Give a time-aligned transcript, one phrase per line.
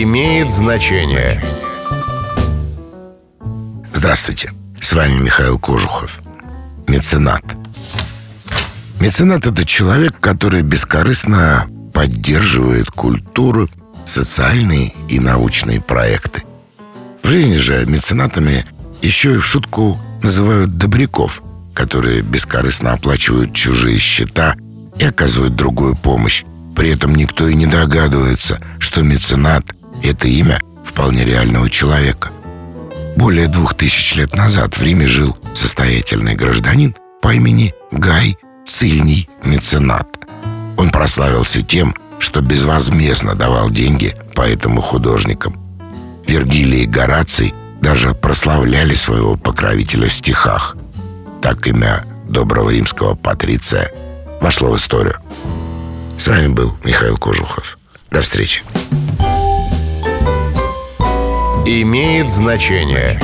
[0.00, 1.42] имеет значение.
[3.92, 6.20] Здравствуйте, с вами Михаил Кожухов,
[6.88, 7.42] меценат.
[9.00, 13.68] Меценат– это человек, который бескорыстно поддерживает культуру,
[14.06, 16.42] социальные и научные проекты.
[17.22, 18.64] В жизни же меценатами
[19.02, 21.42] еще и в шутку называют добряков,
[21.74, 24.54] которые бескорыстно оплачивают чужие счета
[24.96, 26.44] и оказывают другую помощь.
[26.74, 29.64] При этом никто и не догадывается, что меценат–
[30.02, 32.30] это имя вполне реального человека.
[33.16, 40.08] Более двух тысяч лет назад в Риме жил состоятельный гражданин по имени Гай Цильний Меценат.
[40.76, 45.56] Он прославился тем, что безвозмездно давал деньги поэтому художникам.
[46.26, 50.76] Вергилий и Гораций даже прославляли своего покровителя в стихах.
[51.42, 53.92] Так имя доброго римского патриция
[54.40, 55.16] вошло в историю.
[56.16, 57.78] С вами был Михаил Кожухов.
[58.10, 58.62] До встречи.
[61.74, 63.18] Имеет значение.